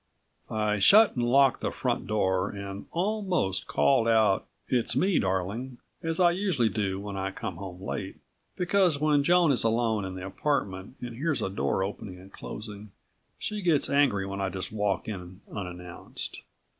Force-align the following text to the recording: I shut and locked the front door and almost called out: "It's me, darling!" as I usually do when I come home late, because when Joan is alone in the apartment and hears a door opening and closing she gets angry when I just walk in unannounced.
I 0.49 0.79
shut 0.79 1.13
and 1.15 1.23
locked 1.23 1.61
the 1.61 1.69
front 1.69 2.07
door 2.07 2.49
and 2.49 2.87
almost 2.89 3.67
called 3.67 4.07
out: 4.07 4.47
"It's 4.67 4.95
me, 4.95 5.19
darling!" 5.19 5.77
as 6.01 6.19
I 6.19 6.31
usually 6.31 6.69
do 6.69 6.99
when 6.99 7.15
I 7.15 7.29
come 7.29 7.57
home 7.57 7.79
late, 7.79 8.15
because 8.55 8.99
when 8.99 9.23
Joan 9.23 9.51
is 9.51 9.63
alone 9.63 10.03
in 10.03 10.15
the 10.15 10.25
apartment 10.25 10.95
and 11.01 11.15
hears 11.17 11.43
a 11.43 11.51
door 11.51 11.83
opening 11.83 12.17
and 12.17 12.33
closing 12.33 12.89
she 13.37 13.61
gets 13.61 13.91
angry 13.91 14.25
when 14.25 14.41
I 14.41 14.49
just 14.49 14.71
walk 14.71 15.07
in 15.07 15.41
unannounced. 15.53 16.41